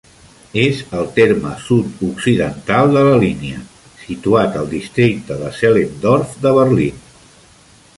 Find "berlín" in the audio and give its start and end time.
6.63-7.05